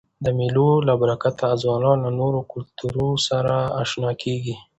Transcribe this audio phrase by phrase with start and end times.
[0.25, 4.55] د مېلو له برکته ځوانان له نورو کلتورو سره اشنا کيږي.